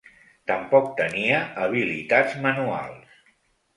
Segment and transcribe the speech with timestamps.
[0.51, 3.23] Tampoc tenia habilitats manuals.